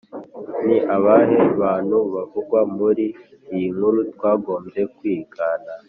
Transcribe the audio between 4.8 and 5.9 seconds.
kwigana